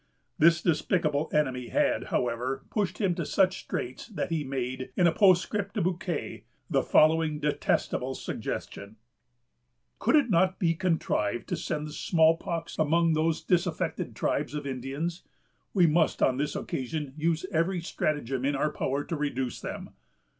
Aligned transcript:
This 0.39 0.63
despicable 0.63 1.29
enemy 1.31 1.67
had, 1.67 2.05
however, 2.05 2.65
pushed 2.71 2.97
him 2.97 3.13
to 3.13 3.23
such 3.23 3.59
straits 3.59 4.07
that 4.07 4.31
he 4.31 4.43
made, 4.43 4.89
in 4.97 5.05
a 5.05 5.11
postscript 5.11 5.75
to 5.75 5.81
Bouquet, 5.83 6.43
the 6.71 6.81
following 6.81 7.39
detestable 7.39 8.15
suggestion:—— 8.15 8.95
"Could 9.99 10.15
it 10.15 10.31
not 10.31 10.57
be 10.57 10.73
contrived 10.73 11.47
to 11.49 11.55
send 11.55 11.85
the 11.87 11.93
Small 11.93 12.35
Pox 12.35 12.79
among 12.79 13.13
those 13.13 13.43
disaffected 13.43 14.15
tribes 14.15 14.55
of 14.55 14.65
Indians? 14.65 15.21
We 15.71 15.85
must 15.85 16.23
on 16.23 16.37
this 16.37 16.55
occasion 16.55 17.13
use 17.15 17.45
every 17.51 17.79
stratagem 17.79 18.43
in 18.43 18.55
our 18.55 18.71
power 18.71 19.03
to 19.03 19.15
reduce 19.15 19.61
them." 19.61 19.91